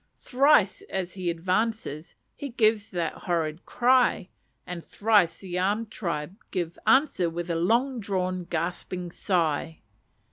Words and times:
Thrice, 0.17 0.81
as 0.89 1.13
he 1.13 1.29
advances, 1.29 2.15
he 2.35 2.49
gives 2.49 2.89
that 2.89 3.13
horrid 3.29 3.67
cry; 3.67 4.29
and 4.65 4.83
thrice 4.83 5.41
the 5.41 5.59
armed 5.59 5.91
tribe 5.91 6.37
give 6.49 6.79
answer 6.87 7.29
with 7.29 7.51
a 7.51 7.55
long 7.55 7.99
drawn 7.99 8.45
gasping 8.45 9.11
sigh. 9.11 9.81